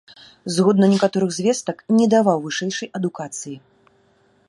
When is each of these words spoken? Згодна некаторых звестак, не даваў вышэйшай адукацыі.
Згодна 0.55 0.85
некаторых 0.93 1.29
звестак, 1.37 1.77
не 1.99 2.05
даваў 2.17 2.37
вышэйшай 2.47 2.87
адукацыі. 3.01 3.57